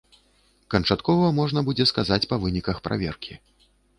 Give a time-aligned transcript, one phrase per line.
[0.73, 3.33] Канчаткова можна будзе сказаць па выніках праверкі.